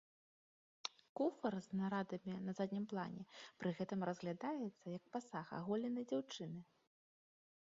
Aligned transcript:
Куфар 1.19 1.53
з 1.65 1.77
нарадамі 1.81 2.33
на 2.47 2.55
заднім 2.59 2.85
плане 2.93 3.21
пры 3.59 3.69
гэтым 3.81 3.99
разглядаецца 4.09 4.85
як 4.97 5.03
пасаг 5.17 5.47
аголенай 5.59 6.05
дзяўчыны. 6.15 6.59